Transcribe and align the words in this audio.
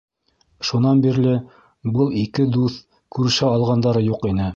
Шунан 0.69 1.03
бирле 1.03 1.33
был 1.97 2.09
ике 2.21 2.47
дуҫ 2.55 2.79
күрешә 3.17 3.51
алғандары 3.59 4.03
юҡ 4.07 4.27
ине. 4.33 4.49